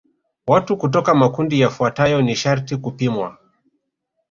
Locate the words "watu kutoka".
0.47-1.15